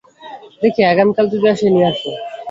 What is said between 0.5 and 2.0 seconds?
দেখি, আগামীকাল যদি আসে, নিয়ে